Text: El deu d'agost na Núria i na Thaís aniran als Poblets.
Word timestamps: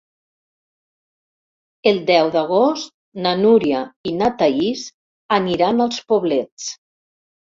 El 1.91 1.99
deu 2.07 2.29
d'agost 2.35 2.89
na 3.25 3.33
Núria 3.43 3.83
i 4.11 4.13
na 4.21 4.29
Thaís 4.41 4.85
aniran 5.39 5.83
als 5.85 6.01
Poblets. 6.13 6.69